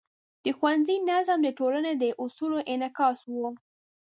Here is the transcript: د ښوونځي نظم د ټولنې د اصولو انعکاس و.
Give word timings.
د 0.43 0.45
ښوونځي 0.57 0.95
نظم 1.09 1.39
د 1.43 1.49
ټولنې 1.59 1.93
د 1.97 2.03
اصولو 2.23 2.59
انعکاس 2.73 3.19
و. 3.29 3.33